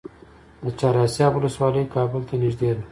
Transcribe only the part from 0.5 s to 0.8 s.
د